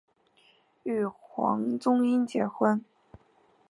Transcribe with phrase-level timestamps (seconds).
[0.81, 2.83] 与黄宗英结婚。